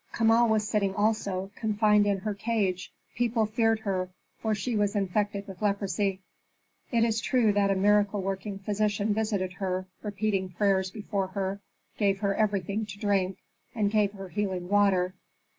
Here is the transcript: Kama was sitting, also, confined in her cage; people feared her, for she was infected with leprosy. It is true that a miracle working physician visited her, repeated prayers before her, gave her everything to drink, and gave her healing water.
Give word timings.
Kama 0.13 0.47
was 0.47 0.67
sitting, 0.67 0.95
also, 0.95 1.51
confined 1.55 2.07
in 2.07 2.17
her 2.21 2.33
cage; 2.33 2.91
people 3.13 3.45
feared 3.45 3.81
her, 3.81 4.09
for 4.39 4.55
she 4.55 4.75
was 4.75 4.95
infected 4.95 5.47
with 5.47 5.61
leprosy. 5.61 6.21
It 6.91 7.03
is 7.03 7.21
true 7.21 7.53
that 7.53 7.69
a 7.69 7.75
miracle 7.75 8.19
working 8.19 8.57
physician 8.57 9.13
visited 9.13 9.53
her, 9.53 9.85
repeated 10.01 10.55
prayers 10.57 10.89
before 10.89 11.27
her, 11.27 11.61
gave 11.99 12.21
her 12.21 12.33
everything 12.33 12.83
to 12.87 12.97
drink, 12.97 13.37
and 13.75 13.91
gave 13.91 14.13
her 14.13 14.29
healing 14.29 14.69
water. 14.69 15.13